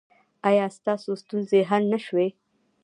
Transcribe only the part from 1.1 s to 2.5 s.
ستونزې حل نه شوې؟